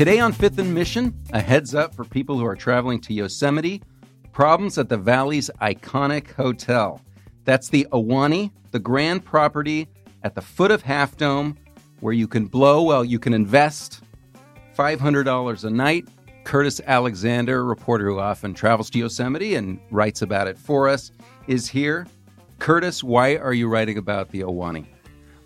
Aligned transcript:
Today 0.00 0.18
on 0.18 0.32
Fifth 0.32 0.58
and 0.58 0.72
Mission, 0.72 1.14
a 1.34 1.42
heads 1.42 1.74
up 1.74 1.94
for 1.94 2.06
people 2.06 2.38
who 2.38 2.46
are 2.46 2.56
traveling 2.56 3.02
to 3.02 3.12
Yosemite 3.12 3.82
problems 4.32 4.78
at 4.78 4.88
the 4.88 4.96
Valley's 4.96 5.50
iconic 5.60 6.32
hotel. 6.32 7.02
That's 7.44 7.68
the 7.68 7.86
Ahwahnee, 7.92 8.50
the 8.70 8.78
grand 8.78 9.26
property 9.26 9.88
at 10.22 10.34
the 10.34 10.40
foot 10.40 10.70
of 10.70 10.80
Half 10.80 11.18
Dome, 11.18 11.58
where 12.00 12.14
you 12.14 12.26
can 12.26 12.46
blow 12.46 12.80
while 12.80 13.04
you 13.04 13.18
can 13.18 13.34
invest 13.34 14.02
$500 14.74 15.64
a 15.64 15.70
night. 15.70 16.08
Curtis 16.44 16.80
Alexander, 16.86 17.62
reporter 17.66 18.06
who 18.06 18.20
often 18.20 18.54
travels 18.54 18.88
to 18.88 19.00
Yosemite 19.00 19.54
and 19.54 19.78
writes 19.90 20.22
about 20.22 20.48
it 20.48 20.56
for 20.56 20.88
us, 20.88 21.12
is 21.46 21.68
here. 21.68 22.06
Curtis, 22.58 23.04
why 23.04 23.36
are 23.36 23.52
you 23.52 23.68
writing 23.68 23.98
about 23.98 24.30
the 24.30 24.40
Ahwahnee? 24.40 24.86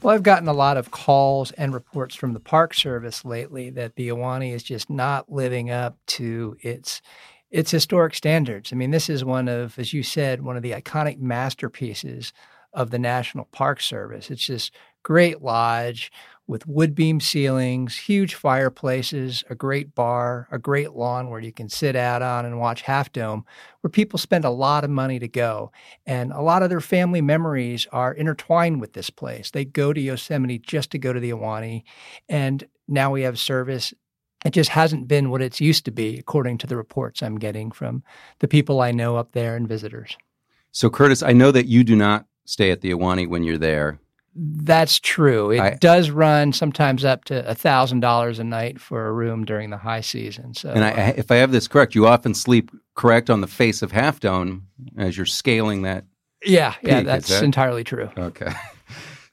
Well, 0.04 0.14
I've 0.14 0.22
gotten 0.22 0.48
a 0.48 0.52
lot 0.52 0.76
of 0.76 0.90
calls 0.90 1.50
and 1.52 1.72
reports 1.72 2.14
from 2.14 2.34
the 2.34 2.40
Park 2.40 2.74
Service 2.74 3.24
lately 3.24 3.70
that 3.70 3.96
the 3.96 4.08
Ahwahnee 4.08 4.52
is 4.52 4.62
just 4.62 4.90
not 4.90 5.32
living 5.32 5.70
up 5.70 5.96
to 6.08 6.58
its 6.61 7.00
its 7.50 7.70
historic 7.70 8.14
standards. 8.14 8.70
I 8.70 8.77
mean, 8.77 8.91
this 8.91 9.08
is 9.08 9.24
one 9.24 9.48
of, 9.48 9.78
as 9.78 9.94
you 9.94 10.02
said, 10.02 10.42
one 10.42 10.58
of 10.58 10.62
the 10.62 10.72
iconic 10.72 11.20
masterpieces 11.20 12.34
of 12.74 12.91
the 12.91 12.98
National 12.98 13.46
Park 13.46 13.80
Service. 13.80 14.30
It's 14.30 14.46
this 14.46 14.70
great 15.05 15.41
lodge 15.42 16.10
with 16.47 16.66
wood 16.66 16.94
beam 16.94 17.20
ceilings, 17.20 17.97
huge 17.97 18.34
fireplaces, 18.34 19.44
a 19.48 19.55
great 19.55 19.94
bar, 19.94 20.46
a 20.50 20.58
great 20.58 20.92
lawn 20.92 21.30
where 21.30 21.41
you 21.41 21.52
can 21.52 21.69
sit 21.69 21.96
out 21.96 22.20
on 22.20 22.44
and 22.44 22.58
watch 22.58 22.83
Half 22.83 23.12
Dome, 23.12 23.46
where 23.80 23.91
people 23.91 24.19
spend 24.19 24.44
a 24.44 24.50
lot 24.50 24.84
of 24.84 24.91
money 24.91 25.19
to 25.19 25.28
go. 25.28 25.72
And 26.05 26.33
a 26.33 26.42
lot 26.42 26.62
of 26.62 26.69
their 26.69 26.83
family 26.83 27.22
memories 27.22 27.86
are 27.92 28.12
intertwined 28.12 28.80
with 28.80 28.92
this 28.92 29.08
place. 29.08 29.50
They 29.50 29.64
go 29.64 29.92
to 29.92 30.00
Yosemite 30.00 30.58
just 30.58 30.91
to 30.91 30.98
go 30.98 31.12
to 31.12 31.20
the 31.20 31.30
Ahwahnee. 31.30 31.84
And 32.28 32.64
now 32.89 33.11
we 33.11 33.22
have 33.22 33.39
service. 33.39 33.94
It 34.44 34.50
just 34.50 34.70
hasn't 34.70 35.08
been 35.08 35.30
what 35.30 35.41
it's 35.41 35.62
used 35.62 35.86
to 35.86 35.91
be, 35.91 36.18
according 36.18 36.58
to 36.58 36.66
the 36.66 36.77
reports 36.77 37.22
I'm 37.22 37.39
getting 37.39 37.70
from 37.70 38.02
the 38.41 38.48
people 38.48 38.83
I 38.83 38.91
know 38.91 39.16
up 39.16 39.33
there 39.33 39.56
and 39.56 39.66
visitors. 39.66 40.18
So, 40.72 40.91
Curtis, 40.91 41.22
I 41.22 41.33
know 41.33 41.50
that 41.52 41.66
you 41.66 41.84
do 41.84 41.96
not 41.96 42.27
stay 42.44 42.70
at 42.70 42.83
the 42.83 42.91
Ahwahnee 42.91 43.28
when 43.28 43.44
you're 43.44 43.56
there. 43.56 44.00
That's 44.36 44.98
true. 44.98 45.50
It 45.52 45.60
I- 45.60 45.77
does 45.80 46.10
run 46.10 46.52
sometimes 46.52 47.04
up 47.04 47.24
to 47.27 47.54
thousand 47.54 48.00
dollars 48.00 48.38
a 48.38 48.44
night 48.44 48.80
for 48.80 49.06
a 49.06 49.12
room 49.12 49.44
during 49.44 49.70
the 49.70 49.77
high 49.77 50.00
season. 50.00 50.54
So, 50.54 50.70
And 50.70 50.84
I, 50.84 51.14
if 51.16 51.30
I 51.30 51.36
have 51.36 51.52
this 51.52 51.68
correct, 51.68 51.94
you 51.94 52.06
often 52.06 52.34
sleep 52.34 52.70
correct 52.94 53.30
on 53.30 53.40
the 53.40 53.46
face 53.46 53.80
of 53.82 53.92
Half 53.92 54.20
Dome 54.20 54.66
as 54.96 55.16
you're 55.16 55.27
scaling 55.27 55.82
that. 55.82 56.05
yeah, 56.44 56.74
yeah, 56.82 56.98
peak, 56.98 56.98
is 56.98 57.05
that's 57.05 57.28
that- 57.28 57.44
entirely 57.44 57.84
true. 57.84 58.10
Okay. 58.18 58.52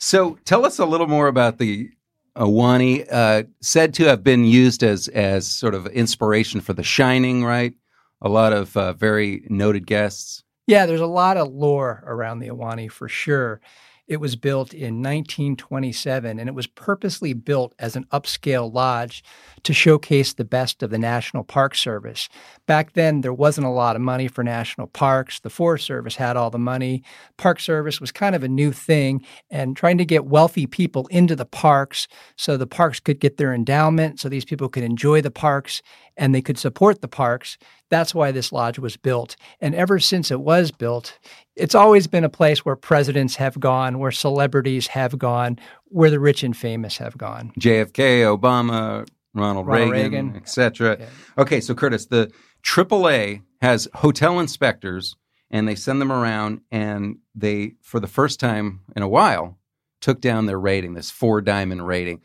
So 0.04 0.40
tell 0.46 0.66
us 0.66 0.80
a 0.80 0.86
little 0.86 1.06
more 1.06 1.28
about 1.28 1.60
the 1.60 1.88
Ahwahnee, 2.36 3.06
uh, 3.12 3.44
said 3.62 3.94
to 3.96 4.06
have 4.06 4.24
been 4.24 4.46
used 4.46 4.82
as 4.84 5.08
as 5.10 5.48
sort 5.48 5.76
of 5.76 5.86
inspiration 5.88 6.60
for 6.60 6.74
The 6.74 6.82
Shining, 6.82 7.46
right? 7.46 7.76
A 8.22 8.28
lot 8.28 8.52
of 8.52 8.76
uh, 8.76 8.94
very 8.94 9.46
noted 9.50 9.86
guests. 9.86 10.44
Yeah, 10.66 10.88
there's 10.88 11.02
a 11.02 11.06
lot 11.06 11.38
of 11.38 11.50
lore 11.54 12.04
around 12.08 12.40
the 12.40 12.48
Ahwahnee 12.48 12.90
for 12.92 13.08
sure. 13.08 13.62
It 14.12 14.20
was 14.20 14.36
built 14.36 14.74
in 14.74 15.02
1927 15.02 16.38
and 16.38 16.50
it 16.50 16.54
was 16.54 16.68
purposely 16.68 17.32
built 17.32 17.74
as 17.80 17.96
an 17.96 18.04
upscale 18.12 18.70
lodge 18.70 19.24
to 19.64 19.74
showcase 19.74 20.34
the 20.34 20.44
best 20.44 20.84
of 20.84 20.90
the 20.90 20.98
National 20.98 21.46
Park 21.46 21.76
Service. 21.76 22.28
Back 22.66 22.92
then, 22.92 23.22
there 23.22 23.32
wasn't 23.32 23.68
a 23.68 23.70
lot 23.70 23.96
of 23.96 24.02
money 24.02 24.28
for 24.28 24.44
national 24.44 24.88
parks. 24.88 25.40
The 25.40 25.50
Forest 25.50 25.86
Service 25.86 26.18
had 26.18 26.36
all 26.36 26.50
the 26.50 26.60
money. 26.60 27.04
Park 27.38 27.62
Service 27.62 28.02
was 28.02 28.12
kind 28.12 28.36
of 28.36 28.44
a 28.44 28.50
new 28.50 28.74
thing 28.74 29.26
and 29.50 29.78
trying 29.78 29.98
to 30.00 30.04
get 30.04 30.26
wealthy 30.26 30.68
people 30.68 31.08
into 31.08 31.34
the 31.34 31.46
parks 31.46 32.10
so 32.36 32.58
the 32.58 32.68
parks 32.68 33.00
could 33.00 33.22
get 33.22 33.38
their 33.38 33.54
endowment, 33.54 34.20
so 34.20 34.28
these 34.28 34.44
people 34.44 34.68
could 34.68 34.84
enjoy 34.84 35.22
the 35.22 35.32
parks 35.32 35.82
and 36.18 36.36
they 36.36 36.42
could 36.42 36.58
support 36.58 37.00
the 37.00 37.08
parks. 37.08 37.58
That's 37.92 38.16
why 38.16 38.32
this 38.32 38.52
lodge 38.52 38.80
was 38.80 38.98
built. 38.98 39.36
And 39.60 39.76
ever 39.76 40.00
since 40.00 40.32
it 40.32 40.40
was 40.40 40.72
built, 40.72 41.20
it's 41.56 41.76
always 41.76 42.08
been 42.08 42.24
a 42.24 42.30
place 42.30 42.66
where 42.66 42.78
presidents 42.78 43.36
have 43.36 43.60
gone, 43.60 44.00
where 44.00 44.12
celebrities 44.12 44.88
have 44.88 45.20
gone, 45.20 45.60
where 45.86 46.10
the 46.10 46.20
rich 46.20 46.42
and 46.42 46.56
famous 46.56 46.98
have 46.98 47.18
gone. 47.18 47.52
JFK, 47.60 48.24
Obama, 48.24 49.06
Ronald, 49.34 49.68
Ronald 49.68 49.68
Reagan, 49.68 49.92
Reagan. 50.30 50.36
etc. 50.38 50.98
Yeah. 51.00 51.06
Okay, 51.38 51.60
so 51.60 51.76
Curtis, 51.76 52.06
the 52.06 52.32
AAA 52.64 53.42
has 53.62 53.90
hotel 53.96 54.40
inspectors, 54.40 55.18
and 55.50 55.68
they 55.68 55.76
send 55.76 56.00
them 56.00 56.14
around, 56.14 56.62
and 56.72 57.18
they, 57.36 57.74
for 57.82 58.00
the 58.00 58.08
first 58.08 58.40
time 58.40 58.82
in 58.96 59.04
a 59.04 59.08
while, 59.08 59.58
took 60.00 60.22
down 60.22 60.46
their 60.46 60.60
rating, 60.60 60.94
this 60.94 61.12
four 61.12 61.42
diamond 61.42 61.86
rating. 61.86 62.22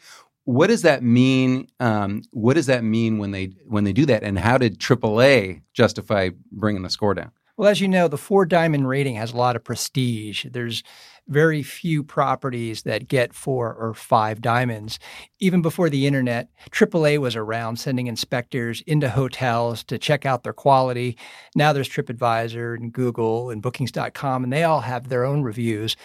What 0.47 0.69
does 0.69 0.83
that 0.83 1.03
mean? 1.03 1.69
Um, 1.81 2.23
what 2.31 2.55
does 2.55 2.67
that 2.67 2.83
mean 2.83 3.19
when 3.19 3.33
they 3.33 3.51
when 3.67 3.85
they 3.85 3.93
do 3.93 4.07
that? 4.07 4.23
And 4.23 4.39
how 4.39 4.59
did 4.59 4.79
AAA 4.79 5.63
justify 5.75 6.31
bringing 6.51 6.83
the 6.83 6.91
score 6.91 7.15
down? 7.15 7.33
Well, 7.57 7.71
as 7.71 7.81
you 7.81 7.89
know, 7.89 8.07
the 8.07 8.19
four 8.19 8.45
diamond 8.45 8.87
rating 8.87 9.17
has 9.17 9.33
a 9.33 9.37
lot 9.37 9.57
of 9.57 9.65
prestige. 9.65 10.45
There's 10.51 10.83
very 11.27 11.63
few 11.63 12.05
properties 12.05 12.83
that 12.83 13.09
get 13.09 13.33
four 13.33 13.75
or 13.75 13.95
five 13.95 14.41
diamonds. 14.41 14.99
Even 15.41 15.63
before 15.63 15.91
the 15.91 16.07
internet, 16.07 16.49
AAA 16.71 17.19
was 17.19 17.35
around 17.35 17.79
sending 17.79 18.07
inspectors 18.07 18.83
into 18.87 19.09
hotels 19.09 19.83
to 19.85 19.99
check 19.99 20.25
out 20.25 20.45
their 20.45 20.53
quality. 20.53 21.17
Now 21.55 21.73
there's 21.73 21.89
TripAdvisor 21.89 22.77
and 22.77 22.93
Google 22.93 23.51
and 23.51 23.63
Bookings.com, 23.63 24.45
and 24.45 24.53
they 24.53 24.63
all 24.63 24.83
have 24.83 25.09
their 25.09 25.25
own 25.25 25.43
reviews. 25.43 25.97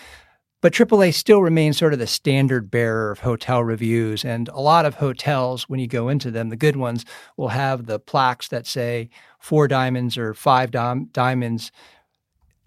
But 0.61 0.73
AAA 0.73 1.13
still 1.15 1.41
remains 1.41 1.77
sort 1.77 1.93
of 1.93 1.99
the 1.99 2.07
standard 2.07 2.69
bearer 2.69 3.11
of 3.11 3.19
hotel 3.19 3.63
reviews. 3.63 4.23
And 4.23 4.47
a 4.49 4.59
lot 4.59 4.85
of 4.85 4.95
hotels, 4.95 5.63
when 5.63 5.79
you 5.79 5.87
go 5.87 6.07
into 6.07 6.29
them, 6.29 6.49
the 6.49 6.55
good 6.55 6.75
ones 6.75 7.03
will 7.35 7.49
have 7.49 7.87
the 7.87 7.99
plaques 7.99 8.47
that 8.49 8.67
say 8.67 9.09
four 9.39 9.67
diamonds 9.67 10.17
or 10.17 10.35
five 10.35 10.69
dom- 10.69 11.09
diamonds 11.11 11.71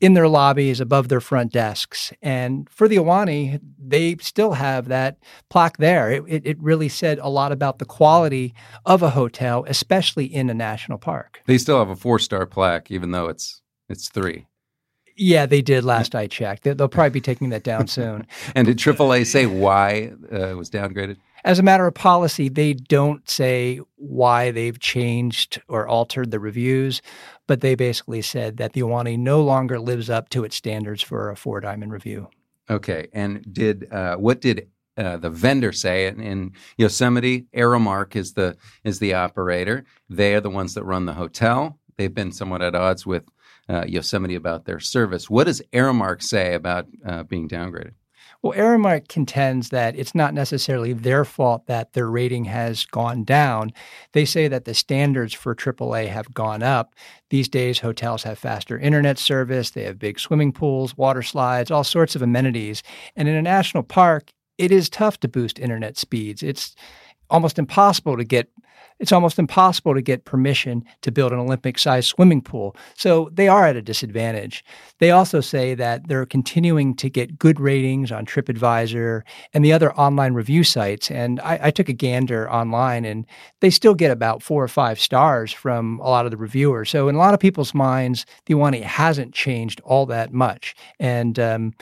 in 0.00 0.14
their 0.14 0.28
lobbies 0.28 0.80
above 0.80 1.08
their 1.08 1.20
front 1.20 1.52
desks. 1.52 2.12
And 2.20 2.68
for 2.68 2.88
the 2.88 2.96
Ahwahnee, 2.96 3.60
they 3.78 4.16
still 4.16 4.52
have 4.52 4.88
that 4.88 5.18
plaque 5.48 5.76
there. 5.78 6.10
It, 6.10 6.24
it, 6.26 6.46
it 6.46 6.60
really 6.60 6.88
said 6.88 7.18
a 7.20 7.30
lot 7.30 7.52
about 7.52 7.78
the 7.78 7.84
quality 7.84 8.54
of 8.84 9.02
a 9.02 9.10
hotel, 9.10 9.64
especially 9.68 10.26
in 10.26 10.50
a 10.50 10.54
national 10.54 10.98
park. 10.98 11.40
They 11.46 11.58
still 11.58 11.78
have 11.78 11.88
a 11.88 11.96
four 11.96 12.18
star 12.18 12.44
plaque, 12.44 12.90
even 12.90 13.12
though 13.12 13.28
it's 13.28 13.62
it's 13.88 14.08
three. 14.08 14.46
Yeah, 15.16 15.46
they 15.46 15.62
did 15.62 15.84
last 15.84 16.14
I 16.14 16.26
checked. 16.26 16.64
They- 16.64 16.74
They'll 16.74 16.88
probably 16.88 17.10
be 17.10 17.20
taking 17.20 17.50
that 17.50 17.62
down 17.62 17.86
soon. 17.98 18.26
And 18.54 18.66
did 18.66 18.78
AAA 18.78 19.26
say 19.26 19.46
why 19.46 20.12
uh, 20.32 20.48
it 20.48 20.56
was 20.56 20.70
downgraded? 20.70 21.16
As 21.44 21.58
a 21.58 21.62
matter 21.62 21.86
of 21.86 21.92
policy, 21.94 22.48
they 22.48 22.72
don't 22.72 23.28
say 23.28 23.78
why 23.96 24.50
they've 24.50 24.78
changed 24.80 25.60
or 25.68 25.86
altered 25.86 26.30
the 26.30 26.40
reviews, 26.40 27.02
but 27.46 27.60
they 27.60 27.74
basically 27.74 28.22
said 28.22 28.56
that 28.56 28.72
the 28.72 28.80
Ahwahnee 28.80 29.18
no 29.18 29.42
longer 29.42 29.78
lives 29.78 30.08
up 30.08 30.30
to 30.30 30.42
its 30.44 30.56
standards 30.56 31.02
for 31.02 31.30
a 31.30 31.36
four 31.36 31.60
diamond 31.60 31.92
review. 31.92 32.28
Okay, 32.70 33.08
and 33.12 33.44
did 33.52 33.92
uh, 33.92 34.16
what 34.16 34.40
did 34.40 34.68
uh, 34.96 35.18
the 35.18 35.28
vendor 35.28 35.70
say 35.70 36.06
in, 36.06 36.18
in 36.18 36.52
Yosemite? 36.78 37.44
Aramark 37.54 38.16
is 38.16 38.32
the 38.32 38.56
is 38.82 38.98
the 38.98 39.12
operator. 39.12 39.84
They 40.08 40.34
are 40.34 40.40
the 40.40 40.48
ones 40.48 40.72
that 40.74 40.84
run 40.84 41.04
the 41.04 41.12
hotel. 41.12 41.78
They've 41.98 42.14
been 42.14 42.32
somewhat 42.32 42.62
at 42.62 42.74
odds 42.74 43.04
with 43.04 43.24
uh, 43.68 43.84
Yosemite 43.86 44.34
about 44.34 44.64
their 44.64 44.80
service. 44.80 45.30
What 45.30 45.44
does 45.44 45.62
Aramark 45.72 46.22
say 46.22 46.54
about 46.54 46.86
uh, 47.06 47.22
being 47.22 47.48
downgraded? 47.48 47.92
Well, 48.44 48.58
Aramark 48.58 49.08
contends 49.08 49.70
that 49.70 49.96
it's 49.96 50.14
not 50.14 50.34
necessarily 50.34 50.92
their 50.92 51.24
fault 51.24 51.66
that 51.66 51.94
their 51.94 52.10
rating 52.10 52.44
has 52.44 52.84
gone 52.84 53.24
down. 53.24 53.72
They 54.12 54.26
say 54.26 54.48
that 54.48 54.66
the 54.66 54.74
standards 54.74 55.32
for 55.32 55.54
AAA 55.54 56.08
have 56.08 56.34
gone 56.34 56.62
up. 56.62 56.94
These 57.30 57.48
days, 57.48 57.78
hotels 57.78 58.22
have 58.24 58.38
faster 58.38 58.78
internet 58.78 59.18
service, 59.18 59.70
they 59.70 59.84
have 59.84 59.98
big 59.98 60.20
swimming 60.20 60.52
pools, 60.52 60.94
water 60.94 61.22
slides, 61.22 61.70
all 61.70 61.84
sorts 61.84 62.14
of 62.14 62.20
amenities. 62.20 62.82
And 63.16 63.28
in 63.28 63.34
a 63.34 63.40
national 63.40 63.82
park, 63.82 64.30
it 64.58 64.70
is 64.70 64.90
tough 64.90 65.18
to 65.20 65.28
boost 65.28 65.58
internet 65.58 65.96
speeds. 65.96 66.42
It's 66.42 66.76
almost 67.30 67.58
impossible 67.58 68.16
to 68.16 68.24
get 68.24 68.48
it's 69.00 69.12
almost 69.12 69.38
impossible 69.38 69.94
to 69.94 70.02
get 70.02 70.24
permission 70.24 70.84
to 71.02 71.10
build 71.10 71.32
an 71.32 71.38
Olympic 71.38 71.78
sized 71.78 72.08
swimming 72.08 72.40
pool. 72.40 72.76
So 72.96 73.28
they 73.32 73.48
are 73.48 73.66
at 73.66 73.76
a 73.76 73.82
disadvantage. 73.82 74.64
They 74.98 75.10
also 75.10 75.40
say 75.40 75.74
that 75.74 76.06
they're 76.06 76.26
continuing 76.26 76.94
to 76.96 77.10
get 77.10 77.38
good 77.38 77.58
ratings 77.58 78.12
on 78.12 78.24
TripAdvisor 78.24 79.22
and 79.52 79.64
the 79.64 79.72
other 79.72 79.92
online 79.94 80.34
review 80.34 80.62
sites. 80.62 81.10
And 81.10 81.40
I, 81.40 81.58
I, 81.64 81.70
took 81.70 81.88
a 81.88 81.92
gander 81.92 82.50
online 82.50 83.04
and 83.04 83.26
they 83.60 83.70
still 83.70 83.94
get 83.94 84.12
about 84.12 84.42
four 84.42 84.62
or 84.62 84.68
five 84.68 85.00
stars 85.00 85.52
from 85.52 85.98
a 85.98 86.08
lot 86.08 86.24
of 86.24 86.30
the 86.30 86.36
reviewers. 86.36 86.88
So 86.88 87.08
in 87.08 87.16
a 87.16 87.18
lot 87.18 87.34
of 87.34 87.40
people's 87.40 87.74
minds, 87.74 88.26
the 88.46 88.54
Ahwahnee 88.54 88.82
hasn't 88.82 89.34
changed 89.34 89.80
all 89.84 90.06
that 90.06 90.32
much. 90.32 90.76
And 91.00 91.38
um, 91.38 91.74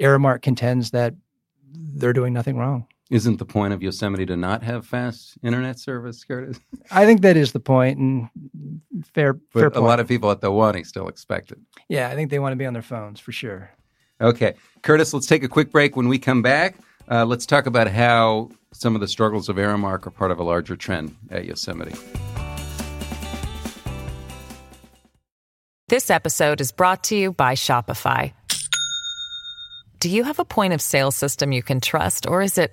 Aramark 0.00 0.40
contends 0.40 0.90
that 0.92 1.14
they're 1.72 2.14
doing 2.14 2.32
nothing 2.32 2.56
wrong. 2.56 2.86
Isn't 3.10 3.38
the 3.38 3.44
point 3.44 3.74
of 3.74 3.82
Yosemite 3.82 4.24
to 4.26 4.36
not 4.36 4.62
have 4.62 4.86
fast 4.86 5.36
internet 5.42 5.80
service, 5.80 6.22
Curtis? 6.22 6.60
I 6.92 7.04
think 7.06 7.22
that 7.22 7.36
is 7.36 7.50
the 7.50 7.58
point, 7.58 7.98
and 7.98 8.28
fair. 9.12 9.32
But 9.32 9.52
fair 9.52 9.68
a 9.74 9.80
lot 9.80 9.98
of 9.98 10.06
people 10.06 10.30
at 10.30 10.40
the 10.40 10.48
Ahwahnee 10.48 10.86
still 10.86 11.08
expect 11.08 11.50
it. 11.50 11.58
Yeah, 11.88 12.08
I 12.08 12.14
think 12.14 12.30
they 12.30 12.38
want 12.38 12.52
to 12.52 12.56
be 12.56 12.66
on 12.66 12.72
their 12.72 12.82
phones 12.82 13.18
for 13.18 13.32
sure. 13.32 13.70
Okay, 14.20 14.54
Curtis, 14.82 15.12
let's 15.12 15.26
take 15.26 15.42
a 15.42 15.48
quick 15.48 15.72
break. 15.72 15.96
When 15.96 16.06
we 16.06 16.20
come 16.20 16.40
back, 16.40 16.76
uh, 17.10 17.24
let's 17.24 17.46
talk 17.46 17.66
about 17.66 17.88
how 17.88 18.50
some 18.72 18.94
of 18.94 19.00
the 19.00 19.08
struggles 19.08 19.48
of 19.48 19.56
Aramark 19.56 20.06
are 20.06 20.10
part 20.10 20.30
of 20.30 20.38
a 20.38 20.44
larger 20.44 20.76
trend 20.76 21.16
at 21.30 21.46
Yosemite. 21.46 21.96
This 25.88 26.10
episode 26.10 26.60
is 26.60 26.70
brought 26.70 27.02
to 27.04 27.16
you 27.16 27.32
by 27.32 27.56
Shopify. 27.56 28.32
Do 29.98 30.08
you 30.08 30.22
have 30.22 30.38
a 30.38 30.44
point 30.44 30.74
of 30.74 30.80
sale 30.80 31.10
system 31.10 31.50
you 31.50 31.64
can 31.64 31.80
trust, 31.80 32.28
or 32.28 32.40
is 32.40 32.56
it 32.56 32.72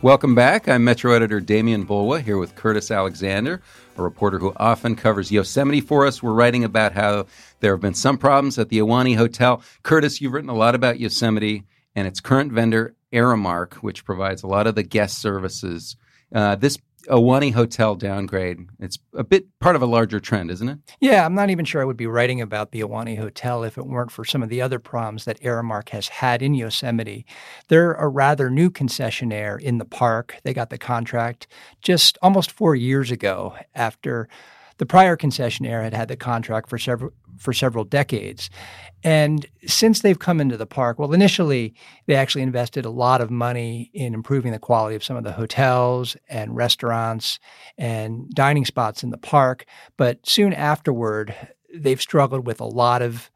Welcome 0.00 0.36
back. 0.36 0.68
I'm 0.68 0.84
Metro 0.84 1.12
Editor 1.12 1.40
Demian 1.40 1.84
Bulwa 1.84 2.22
here 2.22 2.38
with 2.38 2.54
Curtis 2.54 2.92
Alexander, 2.92 3.60
a 3.96 4.02
reporter 4.02 4.38
who 4.38 4.52
often 4.54 4.94
covers 4.94 5.32
Yosemite 5.32 5.80
for 5.80 6.06
us. 6.06 6.22
We're 6.22 6.34
writing 6.34 6.62
about 6.62 6.92
how 6.92 7.26
there 7.58 7.72
have 7.72 7.80
been 7.80 7.94
some 7.94 8.16
problems 8.16 8.60
at 8.60 8.68
the 8.68 8.78
Ahwahnee 8.78 9.16
Hotel. 9.16 9.60
Curtis, 9.82 10.20
you've 10.20 10.34
written 10.34 10.50
a 10.50 10.54
lot 10.54 10.76
about 10.76 11.00
Yosemite 11.00 11.64
and 11.96 12.06
its 12.06 12.20
current 12.20 12.52
vendor, 12.52 12.94
Aramark, 13.12 13.74
which 13.74 14.04
provides 14.04 14.44
a 14.44 14.46
lot 14.46 14.68
of 14.68 14.76
the 14.76 14.84
guest 14.84 15.18
services. 15.18 15.96
Uh, 16.32 16.54
this 16.54 16.78
Ahwahnee 17.06 17.52
Hotel 17.52 17.94
downgrade, 17.94 18.66
it's 18.80 18.98
a 19.14 19.24
bit 19.24 19.46
part 19.60 19.76
of 19.76 19.82
a 19.82 19.86
larger 19.86 20.20
trend, 20.20 20.50
isn't 20.50 20.68
it? 20.68 20.78
Yeah, 21.00 21.24
I'm 21.24 21.34
not 21.34 21.50
even 21.50 21.64
sure 21.64 21.80
I 21.80 21.84
would 21.84 21.96
be 21.96 22.06
writing 22.06 22.40
about 22.40 22.72
the 22.72 22.80
Ahwahnee 22.80 23.18
Hotel 23.18 23.62
if 23.62 23.78
it 23.78 23.86
weren't 23.86 24.10
for 24.10 24.24
some 24.24 24.42
of 24.42 24.48
the 24.48 24.60
other 24.60 24.78
problems 24.78 25.24
that 25.24 25.40
Aramark 25.40 25.90
has 25.90 26.08
had 26.08 26.42
in 26.42 26.54
Yosemite. 26.54 27.24
They're 27.68 27.92
a 27.92 28.08
rather 28.08 28.50
new 28.50 28.70
concessionaire 28.70 29.60
in 29.60 29.78
the 29.78 29.84
park. 29.84 30.36
They 30.42 30.52
got 30.52 30.70
the 30.70 30.78
contract 30.78 31.46
just 31.80 32.18
almost 32.20 32.50
four 32.50 32.74
years 32.74 33.10
ago 33.10 33.56
after 33.74 34.28
the 34.78 34.86
prior 34.86 35.16
concessionaire 35.16 35.82
had 35.82 35.94
had 35.94 36.08
the 36.08 36.16
contract 36.16 36.68
for 36.68 36.78
several 36.78 37.12
for 37.38 37.52
several 37.52 37.84
decades. 37.84 38.50
And 39.04 39.46
since 39.64 40.00
they've 40.00 40.18
come 40.18 40.40
into 40.40 40.56
the 40.56 40.66
park, 40.66 40.98
well, 40.98 41.12
initially 41.12 41.74
they 42.06 42.16
actually 42.16 42.42
invested 42.42 42.84
a 42.84 42.90
lot 42.90 43.20
of 43.20 43.30
money 43.30 43.90
in 43.94 44.12
improving 44.12 44.50
the 44.50 44.58
quality 44.58 44.96
of 44.96 45.04
some 45.04 45.16
of 45.16 45.22
the 45.22 45.32
hotels 45.32 46.16
and 46.28 46.56
restaurants 46.56 47.38
and 47.76 48.28
dining 48.30 48.64
spots 48.64 49.04
in 49.04 49.10
the 49.10 49.18
park. 49.18 49.66
But 49.96 50.26
soon 50.26 50.52
afterward, 50.52 51.32
they've 51.72 52.00
struggled 52.00 52.44
with 52.46 52.60
a 52.60 52.66
lot 52.66 53.02
of 53.02 53.30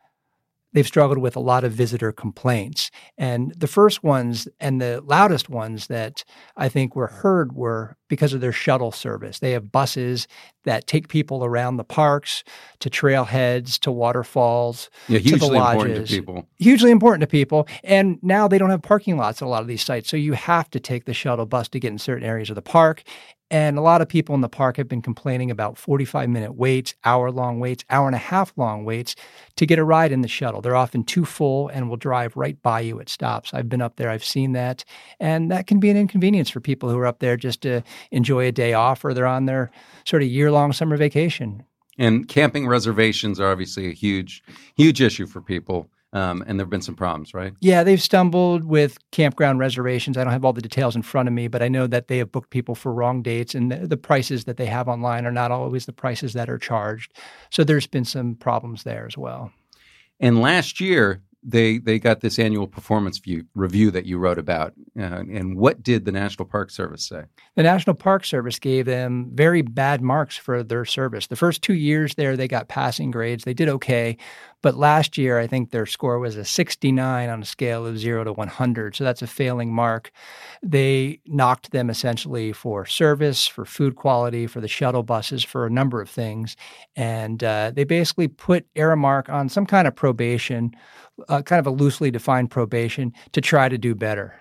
they've 0.72 0.86
struggled 0.86 1.18
with 1.18 1.36
a 1.36 1.40
lot 1.40 1.64
of 1.64 1.72
visitor 1.72 2.12
complaints. 2.12 2.90
And 3.18 3.52
the 3.56 3.66
first 3.66 4.02
ones 4.02 4.48
and 4.58 4.80
the 4.80 5.02
loudest 5.04 5.48
ones 5.48 5.88
that 5.88 6.24
I 6.56 6.68
think 6.68 6.96
were 6.96 7.08
heard 7.08 7.52
were 7.52 7.96
because 8.12 8.34
of 8.34 8.42
their 8.42 8.52
shuttle 8.52 8.92
service. 8.92 9.38
They 9.38 9.52
have 9.52 9.72
buses 9.72 10.28
that 10.64 10.86
take 10.86 11.08
people 11.08 11.46
around 11.46 11.78
the 11.78 11.82
parks 11.84 12.44
to 12.80 12.90
trailheads, 12.90 13.78
to 13.78 13.90
waterfalls, 13.90 14.90
Yeah, 15.08 15.16
to 15.16 15.24
the 15.24 15.30
hugely 15.30 15.58
lodges. 15.58 15.80
important 15.82 16.06
to 16.08 16.14
people. 16.14 16.48
Hugely 16.58 16.90
important 16.90 17.22
to 17.22 17.26
people. 17.26 17.66
And 17.82 18.18
now 18.20 18.48
they 18.48 18.58
don't 18.58 18.68
have 18.68 18.82
parking 18.82 19.16
lots 19.16 19.40
at 19.40 19.46
a 19.46 19.48
lot 19.48 19.62
of 19.62 19.66
these 19.66 19.82
sites. 19.82 20.10
So 20.10 20.18
you 20.18 20.34
have 20.34 20.68
to 20.72 20.78
take 20.78 21.06
the 21.06 21.14
shuttle 21.14 21.46
bus 21.46 21.68
to 21.70 21.80
get 21.80 21.88
in 21.90 21.98
certain 21.98 22.22
areas 22.28 22.50
of 22.50 22.54
the 22.54 22.60
park. 22.60 23.02
And 23.50 23.76
a 23.76 23.82
lot 23.82 24.00
of 24.00 24.08
people 24.08 24.34
in 24.34 24.40
the 24.40 24.48
park 24.48 24.78
have 24.78 24.88
been 24.88 25.02
complaining 25.02 25.50
about 25.50 25.76
45 25.76 26.30
minute 26.30 26.54
waits, 26.54 26.94
hour 27.04 27.30
long 27.30 27.60
waits, 27.60 27.84
hour 27.90 28.06
and 28.06 28.14
a 28.14 28.18
half 28.18 28.50
long 28.56 28.86
waits 28.86 29.14
to 29.56 29.66
get 29.66 29.78
a 29.78 29.84
ride 29.84 30.10
in 30.10 30.22
the 30.22 30.28
shuttle. 30.28 30.62
They're 30.62 30.74
often 30.74 31.04
too 31.04 31.26
full 31.26 31.68
and 31.68 31.90
will 31.90 31.98
drive 31.98 32.34
right 32.34 32.56
by 32.62 32.80
you 32.80 32.98
at 32.98 33.10
stops. 33.10 33.52
I've 33.52 33.68
been 33.68 33.82
up 33.82 33.96
there, 33.96 34.08
I've 34.08 34.24
seen 34.24 34.52
that. 34.52 34.84
And 35.20 35.50
that 35.50 35.66
can 35.66 35.80
be 35.80 35.90
an 35.90 35.98
inconvenience 35.98 36.48
for 36.48 36.60
people 36.60 36.88
who 36.88 36.96
are 36.98 37.06
up 37.06 37.18
there 37.18 37.36
just 37.36 37.60
to 37.60 37.82
enjoy 38.10 38.46
a 38.46 38.52
day 38.52 38.72
off 38.72 39.04
or 39.04 39.14
they're 39.14 39.26
on 39.26 39.46
their 39.46 39.70
sort 40.04 40.22
of 40.22 40.28
year 40.28 40.50
long 40.50 40.72
summer 40.72 40.96
vacation. 40.96 41.64
And 41.98 42.26
camping 42.26 42.66
reservations 42.66 43.38
are 43.38 43.50
obviously 43.50 43.88
a 43.88 43.92
huge, 43.92 44.42
huge 44.76 45.00
issue 45.00 45.26
for 45.26 45.40
people. 45.40 45.90
Um, 46.14 46.44
and 46.46 46.58
there 46.58 46.64
have 46.64 46.70
been 46.70 46.82
some 46.82 46.94
problems, 46.94 47.32
right? 47.32 47.54
Yeah, 47.60 47.84
they've 47.84 48.00
stumbled 48.00 48.64
with 48.64 48.98
campground 49.12 49.60
reservations. 49.60 50.18
I 50.18 50.24
don't 50.24 50.32
have 50.32 50.44
all 50.44 50.52
the 50.52 50.60
details 50.60 50.94
in 50.94 51.00
front 51.00 51.26
of 51.26 51.32
me, 51.32 51.48
but 51.48 51.62
I 51.62 51.68
know 51.68 51.86
that 51.86 52.08
they 52.08 52.18
have 52.18 52.30
booked 52.30 52.50
people 52.50 52.74
for 52.74 52.92
wrong 52.92 53.22
dates, 53.22 53.54
and 53.54 53.72
the, 53.72 53.86
the 53.86 53.96
prices 53.96 54.44
that 54.44 54.58
they 54.58 54.66
have 54.66 54.88
online 54.88 55.24
are 55.24 55.32
not 55.32 55.50
always 55.50 55.86
the 55.86 55.92
prices 55.92 56.34
that 56.34 56.50
are 56.50 56.58
charged. 56.58 57.14
So 57.48 57.64
there's 57.64 57.86
been 57.86 58.04
some 58.04 58.34
problems 58.34 58.82
there 58.82 59.06
as 59.06 59.16
well. 59.16 59.52
And 60.20 60.42
last 60.42 60.80
year, 60.80 61.22
they 61.42 61.78
they 61.78 61.98
got 61.98 62.20
this 62.20 62.38
annual 62.38 62.66
performance 62.66 63.18
view, 63.18 63.44
review 63.54 63.90
that 63.90 64.06
you 64.06 64.18
wrote 64.18 64.38
about. 64.38 64.72
Uh, 64.98 65.02
and 65.02 65.56
what 65.56 65.82
did 65.82 66.04
the 66.04 66.12
National 66.12 66.46
Park 66.46 66.70
Service 66.70 67.04
say? 67.04 67.24
The 67.56 67.62
National 67.62 67.94
Park 67.94 68.24
Service 68.24 68.58
gave 68.58 68.86
them 68.86 69.30
very 69.34 69.62
bad 69.62 70.02
marks 70.02 70.36
for 70.36 70.62
their 70.62 70.84
service. 70.84 71.26
The 71.26 71.36
first 71.36 71.62
two 71.62 71.74
years 71.74 72.14
there, 72.14 72.36
they 72.36 72.48
got 72.48 72.68
passing 72.68 73.10
grades. 73.10 73.44
They 73.44 73.54
did 73.54 73.68
okay. 73.68 74.16
But 74.62 74.76
last 74.76 75.18
year, 75.18 75.38
I 75.38 75.46
think 75.46 75.70
their 75.70 75.86
score 75.86 76.18
was 76.18 76.36
a 76.36 76.44
69 76.44 77.28
on 77.28 77.42
a 77.42 77.44
scale 77.44 77.84
of 77.84 77.98
0 77.98 78.24
to 78.24 78.32
100. 78.32 78.94
So 78.94 79.04
that's 79.04 79.22
a 79.22 79.26
failing 79.26 79.74
mark. 79.74 80.10
They 80.62 81.20
knocked 81.26 81.72
them 81.72 81.90
essentially 81.90 82.52
for 82.52 82.86
service, 82.86 83.46
for 83.46 83.64
food 83.64 83.96
quality, 83.96 84.46
for 84.46 84.60
the 84.60 84.68
shuttle 84.68 85.02
buses, 85.02 85.42
for 85.42 85.66
a 85.66 85.70
number 85.70 86.00
of 86.00 86.08
things. 86.08 86.56
And 86.96 87.42
uh, 87.42 87.72
they 87.74 87.84
basically 87.84 88.28
put 88.28 88.72
Aramark 88.74 89.28
on 89.28 89.48
some 89.48 89.66
kind 89.66 89.88
of 89.88 89.94
probation, 89.96 90.72
uh, 91.28 91.42
kind 91.42 91.58
of 91.60 91.66
a 91.66 91.70
loosely 91.70 92.10
defined 92.10 92.50
probation, 92.50 93.12
to 93.32 93.40
try 93.40 93.68
to 93.68 93.76
do 93.76 93.94
better. 93.94 94.34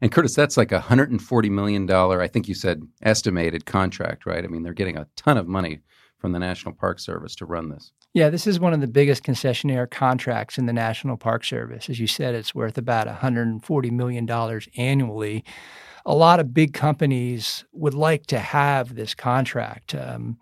And 0.00 0.12
Curtis, 0.12 0.34
that's 0.34 0.56
like 0.56 0.70
a 0.70 0.80
$140 0.80 1.50
million, 1.50 1.90
I 1.90 2.28
think 2.28 2.46
you 2.46 2.54
said 2.54 2.82
estimated 3.02 3.64
contract, 3.64 4.26
right? 4.26 4.44
I 4.44 4.48
mean, 4.48 4.62
they're 4.62 4.74
getting 4.74 4.98
a 4.98 5.06
ton 5.16 5.38
of 5.38 5.48
money 5.48 5.80
from 6.24 6.32
the 6.32 6.38
National 6.38 6.72
Park 6.72 7.00
Service 7.00 7.34
to 7.36 7.44
run 7.44 7.68
this. 7.68 7.92
Yeah, 8.14 8.30
this 8.30 8.46
is 8.46 8.58
one 8.58 8.72
of 8.72 8.80
the 8.80 8.86
biggest 8.86 9.24
concessionaire 9.24 9.90
contracts 9.90 10.56
in 10.56 10.64
the 10.64 10.72
National 10.72 11.18
Park 11.18 11.44
Service. 11.44 11.90
As 11.90 12.00
you 12.00 12.06
said, 12.06 12.34
it's 12.34 12.54
worth 12.54 12.78
about 12.78 13.06
$140 13.06 13.90
million 13.90 14.60
annually. 14.78 15.44
A 16.06 16.14
lot 16.14 16.40
of 16.40 16.54
big 16.54 16.72
companies 16.72 17.66
would 17.72 17.92
like 17.92 18.24
to 18.28 18.38
have 18.38 18.94
this 18.94 19.12
contract. 19.12 19.94
Um, 19.94 20.38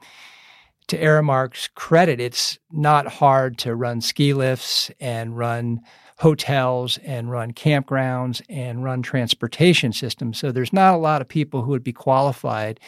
to 0.87 0.97
Aramark's 0.97 1.69
credit, 1.75 2.21
it's 2.21 2.61
not 2.71 3.09
hard 3.09 3.59
to 3.59 3.75
run 3.75 4.01
ski 4.03 4.35
lifts 4.35 4.89
and 5.01 5.37
run 5.37 5.81
hotels 6.19 6.99
and 6.99 7.29
run 7.29 7.53
campgrounds 7.53 8.41
and 8.49 8.85
run 8.85 9.03
transportation 9.03 9.93
systems. 9.93 10.39
So 10.39 10.53
there's 10.53 10.73
not 10.73 10.95
a 10.95 10.99
lot 10.99 11.21
of 11.21 11.27
people 11.27 11.62
who 11.62 11.73
would 11.73 11.83
be 11.83 11.93
qualified 11.93 12.79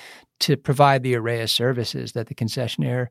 to 0.40 0.56
provide 0.56 1.02
the 1.02 1.14
array 1.14 1.42
of 1.42 1.50
services 1.50 2.12
that 2.12 2.28
the 2.28 2.34
concessionaire 2.34 3.08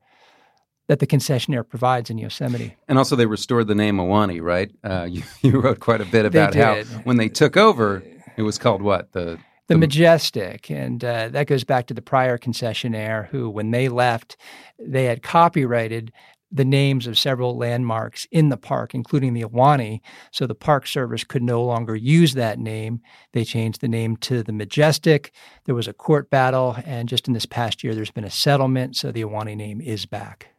that 0.87 0.99
the 0.99 1.07
concessionaire 1.07 1.67
provides 1.67 2.09
in 2.09 2.17
Yosemite. 2.17 2.75
And 2.87 2.97
also, 2.97 3.15
they 3.15 3.25
restored 3.25 3.67
the 3.67 3.75
name 3.75 3.97
Ahwahnee, 3.97 4.41
right? 4.41 4.69
Uh, 4.83 5.07
you, 5.09 5.23
you 5.41 5.59
wrote 5.59 5.79
quite 5.79 6.01
a 6.01 6.05
bit 6.05 6.25
about 6.25 6.53
how 6.53 6.83
when 7.03 7.17
they 7.17 7.29
took 7.29 7.57
over, 7.57 8.03
it 8.35 8.41
was 8.41 8.57
called 8.57 8.81
what? 8.81 9.11
The 9.13 9.39
The 9.67 9.77
Majestic, 9.77 10.69
and 10.69 11.03
uh, 11.03 11.29
that 11.29 11.47
goes 11.47 11.63
back 11.63 11.87
to 11.87 11.93
the 11.93 12.01
prior 12.01 12.37
concessionaire 12.37 13.27
who, 13.29 13.49
when 13.49 13.71
they 13.71 13.87
left, 13.87 14.35
they 14.77 15.05
had 15.05 15.23
copyrighted 15.23 16.11
the 16.53 16.63
names 16.63 17.07
of 17.07 17.17
several 17.17 17.57
landmarks 17.57 18.27
in 18.31 18.49
the 18.49 18.57
park, 18.57 18.93
including 18.93 19.33
the 19.33 19.43
Ahwahnee. 19.43 20.01
So 20.31 20.45
the 20.45 20.53
Park 20.53 20.85
Service 20.85 21.23
could 21.23 21.41
no 21.41 21.63
longer 21.63 21.95
use 21.95 22.35
that 22.35 22.59
name. 22.59 23.01
They 23.31 23.43
changed 23.43 23.81
the 23.81 23.87
name 23.87 24.17
to 24.17 24.43
the 24.43 24.53
Majestic. 24.53 25.33
There 25.65 25.75
was 25.75 25.87
a 25.87 25.93
court 25.93 26.29
battle, 26.29 26.77
and 26.85 27.09
just 27.09 27.27
in 27.27 27.33
this 27.33 27.47
past 27.47 27.83
year, 27.83 27.95
there's 27.95 28.11
been 28.11 28.23
a 28.23 28.29
settlement. 28.29 28.95
So 28.95 29.11
the 29.11 29.23
Ahwahnee 29.23 29.57
name 29.57 29.81
is 29.81 30.05
back. 30.05 30.49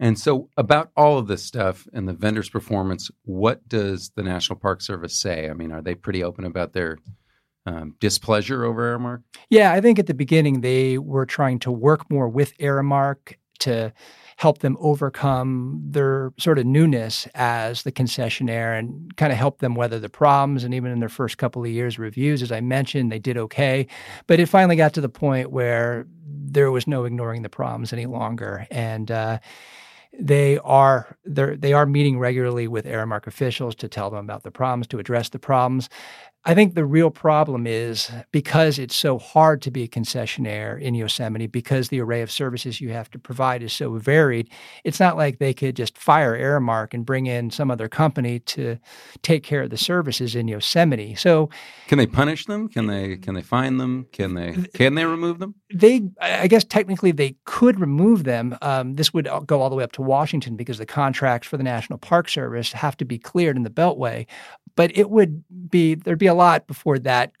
And 0.00 0.18
so, 0.18 0.50
about 0.56 0.90
all 0.96 1.18
of 1.18 1.28
this 1.28 1.44
stuff 1.44 1.86
and 1.92 2.08
the 2.08 2.12
vendor's 2.12 2.48
performance, 2.48 3.10
what 3.24 3.66
does 3.68 4.10
the 4.16 4.24
National 4.24 4.58
Park 4.58 4.80
Service 4.82 5.16
say? 5.16 5.48
I 5.48 5.54
mean, 5.54 5.70
are 5.70 5.80
they 5.80 5.94
pretty 5.94 6.22
open 6.22 6.44
about 6.44 6.72
their 6.72 6.98
um, 7.64 7.94
displeasure 8.00 8.64
over 8.64 8.98
Aramark? 8.98 9.22
Yeah, 9.50 9.72
I 9.72 9.80
think 9.80 10.00
at 10.00 10.06
the 10.06 10.14
beginning 10.14 10.60
they 10.60 10.98
were 10.98 11.24
trying 11.24 11.60
to 11.60 11.70
work 11.70 12.10
more 12.10 12.28
with 12.28 12.58
Aramark 12.58 13.36
to 13.60 13.92
help 14.36 14.58
them 14.58 14.76
overcome 14.80 15.80
their 15.84 16.32
sort 16.38 16.58
of 16.58 16.66
newness 16.66 17.26
as 17.34 17.82
the 17.82 17.92
concessionaire 17.92 18.78
and 18.78 19.16
kind 19.16 19.32
of 19.32 19.38
help 19.38 19.58
them 19.58 19.74
weather 19.74 19.98
the 19.98 20.08
problems. 20.08 20.64
And 20.64 20.74
even 20.74 20.90
in 20.90 21.00
their 21.00 21.08
first 21.08 21.38
couple 21.38 21.64
of 21.64 21.70
years 21.70 21.98
reviews, 21.98 22.42
as 22.42 22.52
I 22.52 22.60
mentioned, 22.60 23.12
they 23.12 23.18
did 23.18 23.36
okay. 23.36 23.86
But 24.26 24.40
it 24.40 24.46
finally 24.46 24.76
got 24.76 24.92
to 24.94 25.00
the 25.00 25.08
point 25.08 25.50
where 25.50 26.06
there 26.26 26.70
was 26.70 26.86
no 26.86 27.04
ignoring 27.04 27.42
the 27.42 27.48
problems 27.48 27.92
any 27.92 28.06
longer. 28.06 28.66
And 28.70 29.10
uh, 29.10 29.38
they 30.18 30.58
are 30.58 31.16
they 31.24 31.72
are 31.72 31.86
meeting 31.86 32.18
regularly 32.18 32.68
with 32.68 32.84
Aramark 32.84 33.26
officials 33.26 33.74
to 33.76 33.88
tell 33.88 34.10
them 34.10 34.24
about 34.24 34.42
the 34.42 34.50
problems, 34.50 34.86
to 34.88 34.98
address 34.98 35.28
the 35.30 35.38
problems. 35.38 35.88
I 36.46 36.54
think 36.54 36.74
the 36.74 36.84
real 36.84 37.10
problem 37.10 37.66
is 37.66 38.10
because 38.30 38.78
it's 38.78 38.94
so 38.94 39.18
hard 39.18 39.62
to 39.62 39.70
be 39.70 39.84
a 39.84 39.88
concessionaire 39.88 40.78
in 40.78 40.94
Yosemite, 40.94 41.46
because 41.46 41.88
the 41.88 42.00
array 42.00 42.20
of 42.20 42.30
services 42.30 42.82
you 42.82 42.90
have 42.90 43.10
to 43.12 43.18
provide 43.18 43.62
is 43.62 43.72
so 43.72 43.94
varied, 43.94 44.50
it's 44.84 45.00
not 45.00 45.16
like 45.16 45.38
they 45.38 45.54
could 45.54 45.74
just 45.74 45.96
fire 45.96 46.38
Aramark 46.38 46.92
and 46.92 47.06
bring 47.06 47.26
in 47.26 47.50
some 47.50 47.70
other 47.70 47.88
company 47.88 48.40
to 48.40 48.78
take 49.22 49.42
care 49.42 49.62
of 49.62 49.70
the 49.70 49.78
services 49.78 50.34
in 50.34 50.46
Yosemite. 50.46 51.14
So 51.14 51.48
can 51.86 51.96
they 51.96 52.06
punish 52.06 52.44
them? 52.44 52.68
Can 52.68 52.88
they 52.88 53.16
can 53.16 53.34
they 53.34 53.42
fine 53.42 53.78
them? 53.78 54.06
Can 54.12 54.34
they 54.34 54.52
can 54.74 54.96
they 54.96 55.06
remove 55.06 55.38
them? 55.38 55.54
They 55.72 56.02
I 56.20 56.46
guess 56.46 56.64
technically 56.64 57.12
they 57.12 57.36
could 57.44 57.80
remove 57.80 58.24
them. 58.24 58.58
Um, 58.60 58.96
this 58.96 59.14
would 59.14 59.28
go 59.46 59.62
all 59.62 59.70
the 59.70 59.76
way 59.76 59.84
up 59.84 59.92
to 59.92 60.02
Washington 60.02 60.56
because 60.56 60.76
the 60.76 60.86
contracts 60.86 61.48
for 61.48 61.56
the 61.56 61.62
National 61.62 61.98
Park 61.98 62.28
Service 62.28 62.72
have 62.72 62.98
to 62.98 63.06
be 63.06 63.18
cleared 63.18 63.56
in 63.56 63.62
the 63.62 63.70
Beltway. 63.70 64.26
But 64.76 64.96
it 64.96 65.08
would 65.08 65.44
be 65.70 65.94
there'd 65.94 66.18
be 66.18 66.26
a 66.26 66.33
lot 66.34 66.66
before 66.66 66.98
that 67.00 67.32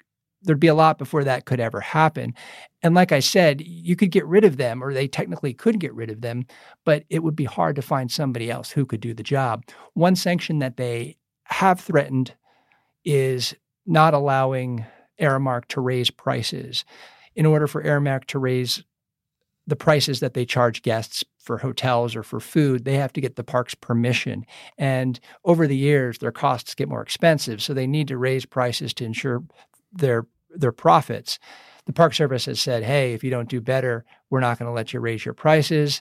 there'd 0.44 0.60
be 0.60 0.68
a 0.68 0.74
lot 0.74 0.98
before 0.98 1.24
that 1.24 1.46
could 1.46 1.58
ever 1.58 1.80
happen. 1.80 2.34
And 2.82 2.94
like 2.94 3.12
I 3.12 3.20
said, 3.20 3.62
you 3.62 3.96
could 3.96 4.10
get 4.10 4.26
rid 4.26 4.44
of 4.44 4.56
them, 4.56 4.84
or 4.84 4.92
they 4.92 5.08
technically 5.08 5.54
could 5.54 5.80
get 5.80 5.94
rid 5.94 6.10
of 6.10 6.20
them, 6.20 6.46
but 6.84 7.04
it 7.10 7.22
would 7.22 7.34
be 7.34 7.44
hard 7.44 7.76
to 7.76 7.82
find 7.82 8.10
somebody 8.10 8.50
else 8.50 8.70
who 8.70 8.86
could 8.86 9.00
do 9.00 9.14
the 9.14 9.22
job. 9.22 9.64
One 9.94 10.14
sanction 10.14 10.58
that 10.58 10.76
they 10.76 11.16
have 11.44 11.80
threatened 11.80 12.34
is 13.04 13.54
not 13.86 14.14
allowing 14.14 14.84
Aramark 15.20 15.66
to 15.68 15.80
raise 15.80 16.10
prices. 16.10 16.84
In 17.34 17.46
order 17.46 17.66
for 17.66 17.82
Aramark 17.82 18.26
to 18.26 18.38
raise 18.38 18.84
the 19.66 19.76
prices 19.76 20.20
that 20.20 20.34
they 20.34 20.44
charge 20.44 20.82
guests 20.82 21.24
for 21.38 21.58
hotels 21.58 22.16
or 22.16 22.22
for 22.22 22.40
food, 22.40 22.84
they 22.84 22.96
have 22.96 23.12
to 23.12 23.20
get 23.20 23.36
the 23.36 23.44
park's 23.44 23.74
permission. 23.74 24.44
And 24.78 25.18
over 25.44 25.66
the 25.66 25.76
years, 25.76 26.18
their 26.18 26.32
costs 26.32 26.74
get 26.74 26.88
more 26.88 27.02
expensive, 27.02 27.62
so 27.62 27.72
they 27.72 27.86
need 27.86 28.08
to 28.08 28.18
raise 28.18 28.44
prices 28.46 28.92
to 28.94 29.04
ensure 29.04 29.42
their 29.92 30.26
their 30.50 30.72
profits. 30.72 31.38
The 31.86 31.92
Park 31.92 32.14
Service 32.14 32.46
has 32.46 32.60
said, 32.60 32.82
"Hey, 32.82 33.12
if 33.12 33.24
you 33.24 33.30
don't 33.30 33.48
do 33.48 33.60
better, 33.60 34.04
we're 34.30 34.40
not 34.40 34.58
going 34.58 34.68
to 34.68 34.74
let 34.74 34.92
you 34.92 35.00
raise 35.00 35.24
your 35.24 35.34
prices." 35.34 36.00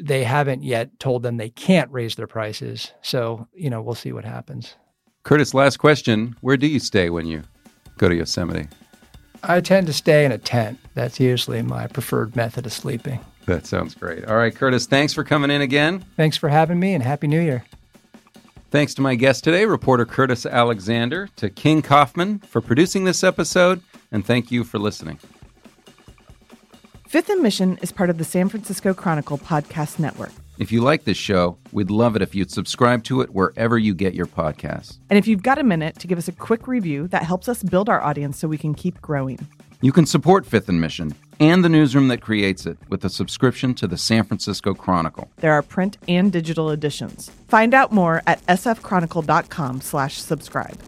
They 0.00 0.24
haven't 0.24 0.62
yet 0.62 0.98
told 0.98 1.22
them 1.22 1.36
they 1.36 1.50
can't 1.50 1.90
raise 1.90 2.14
their 2.14 2.26
prices, 2.26 2.92
so 3.02 3.46
you 3.52 3.70
know 3.70 3.82
we'll 3.82 3.94
see 3.94 4.12
what 4.12 4.24
happens. 4.24 4.76
Curtis, 5.24 5.54
last 5.54 5.78
question: 5.78 6.36
Where 6.40 6.56
do 6.56 6.66
you 6.66 6.78
stay 6.78 7.10
when 7.10 7.26
you 7.26 7.42
go 7.98 8.08
to 8.08 8.14
Yosemite? 8.14 8.68
I 9.42 9.60
tend 9.60 9.86
to 9.88 9.92
stay 9.92 10.24
in 10.24 10.32
a 10.32 10.38
tent. 10.38 10.78
That's 10.94 11.18
usually 11.18 11.62
my 11.62 11.86
preferred 11.86 12.36
method 12.36 12.66
of 12.66 12.72
sleeping. 12.72 13.20
That 13.46 13.66
sounds 13.66 13.94
great. 13.94 14.24
All 14.26 14.36
right, 14.36 14.54
Curtis, 14.54 14.86
thanks 14.86 15.12
for 15.12 15.24
coming 15.24 15.50
in 15.50 15.60
again. 15.60 16.04
Thanks 16.16 16.36
for 16.36 16.48
having 16.48 16.78
me 16.78 16.94
and 16.94 17.02
Happy 17.02 17.26
New 17.26 17.40
Year. 17.40 17.64
Thanks 18.70 18.94
to 18.94 19.02
my 19.02 19.16
guest 19.16 19.44
today, 19.44 19.66
reporter 19.66 20.06
Curtis 20.06 20.46
Alexander, 20.46 21.28
to 21.36 21.50
King 21.50 21.82
Kaufman 21.82 22.38
for 22.38 22.60
producing 22.60 23.04
this 23.04 23.22
episode, 23.22 23.82
and 24.10 24.24
thank 24.24 24.50
you 24.50 24.64
for 24.64 24.78
listening. 24.78 25.18
Fifth 27.06 27.28
and 27.28 27.42
Mission 27.42 27.78
is 27.82 27.92
part 27.92 28.08
of 28.08 28.16
the 28.16 28.24
San 28.24 28.48
Francisco 28.48 28.94
Chronicle 28.94 29.36
podcast 29.36 29.98
network. 29.98 30.32
If 30.62 30.70
you 30.70 30.80
like 30.80 31.02
this 31.02 31.16
show, 31.16 31.58
we'd 31.72 31.90
love 31.90 32.14
it 32.14 32.22
if 32.22 32.36
you'd 32.36 32.52
subscribe 32.52 33.02
to 33.04 33.20
it 33.20 33.30
wherever 33.30 33.76
you 33.76 33.94
get 33.94 34.14
your 34.14 34.26
podcasts. 34.26 34.98
And 35.10 35.18
if 35.18 35.26
you've 35.26 35.42
got 35.42 35.58
a 35.58 35.64
minute 35.64 35.98
to 35.98 36.06
give 36.06 36.18
us 36.18 36.28
a 36.28 36.32
quick 36.32 36.68
review, 36.68 37.08
that 37.08 37.24
helps 37.24 37.48
us 37.48 37.64
build 37.64 37.88
our 37.88 38.00
audience 38.00 38.38
so 38.38 38.46
we 38.46 38.58
can 38.58 38.72
keep 38.72 39.00
growing. 39.00 39.44
You 39.80 39.90
can 39.90 40.06
support 40.06 40.46
Fifth 40.46 40.68
and 40.68 40.80
Mission 40.80 41.16
and 41.40 41.64
the 41.64 41.68
newsroom 41.68 42.06
that 42.06 42.20
creates 42.20 42.64
it 42.64 42.78
with 42.88 43.04
a 43.04 43.10
subscription 43.10 43.74
to 43.74 43.88
the 43.88 43.98
San 43.98 44.22
Francisco 44.22 44.72
Chronicle. 44.72 45.28
There 45.38 45.52
are 45.52 45.62
print 45.62 45.98
and 46.06 46.30
digital 46.30 46.70
editions. 46.70 47.28
Find 47.48 47.74
out 47.74 47.90
more 47.90 48.22
at 48.28 48.40
sfchronicle.com 48.46 49.80
slash 49.80 50.22
subscribe. 50.22 50.78